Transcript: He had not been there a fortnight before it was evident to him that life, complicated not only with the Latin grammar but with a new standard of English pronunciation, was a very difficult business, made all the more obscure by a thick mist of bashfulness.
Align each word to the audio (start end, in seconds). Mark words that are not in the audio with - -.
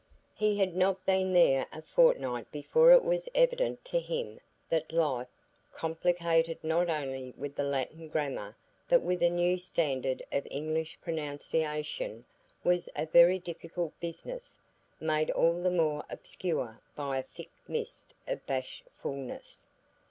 He 0.33 0.57
had 0.57 0.75
not 0.75 1.05
been 1.05 1.31
there 1.31 1.67
a 1.71 1.83
fortnight 1.83 2.51
before 2.51 2.91
it 2.91 3.03
was 3.05 3.29
evident 3.35 3.85
to 3.85 3.99
him 3.99 4.39
that 4.67 4.91
life, 4.91 5.27
complicated 5.71 6.57
not 6.63 6.89
only 6.89 7.35
with 7.37 7.53
the 7.53 7.61
Latin 7.65 8.07
grammar 8.07 8.57
but 8.89 9.03
with 9.03 9.21
a 9.21 9.29
new 9.29 9.59
standard 9.59 10.23
of 10.31 10.47
English 10.49 10.97
pronunciation, 11.01 12.25
was 12.63 12.89
a 12.95 13.05
very 13.05 13.37
difficult 13.37 13.93
business, 13.99 14.57
made 14.99 15.29
all 15.29 15.61
the 15.61 15.69
more 15.69 16.03
obscure 16.09 16.81
by 16.95 17.19
a 17.19 17.21
thick 17.21 17.51
mist 17.67 18.11
of 18.25 18.43
bashfulness. 18.47 19.67